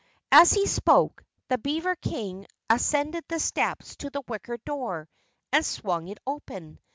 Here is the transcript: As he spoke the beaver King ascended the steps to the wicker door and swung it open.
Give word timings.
As 0.31 0.51
he 0.53 0.65
spoke 0.65 1.23
the 1.49 1.59
beaver 1.59 1.95
King 1.95 2.47
ascended 2.71 3.23
the 3.27 3.37
steps 3.39 3.95
to 3.97 4.09
the 4.09 4.23
wicker 4.27 4.57
door 4.57 5.07
and 5.53 5.63
swung 5.63 6.07
it 6.07 6.17
open. 6.25 6.79